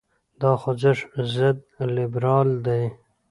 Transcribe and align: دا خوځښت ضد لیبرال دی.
دا 0.41 0.51
خوځښت 0.61 1.09
ضد 1.35 1.57
لیبرال 1.95 2.49
دی. 2.65 2.83